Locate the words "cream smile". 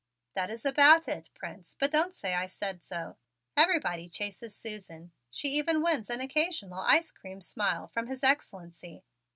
7.11-7.85